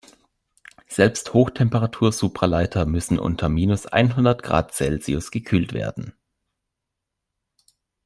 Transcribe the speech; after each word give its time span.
Selbst 0.87 1.31
Hochtemperatur-Supraleiter 1.35 2.87
müssen 2.87 3.19
auf 3.19 3.25
unter 3.25 3.49
minus 3.49 3.85
einhundert 3.85 4.41
Grad 4.41 4.73
Celsius 4.73 5.29
gekühlt 5.29 5.73
werden. 5.73 6.13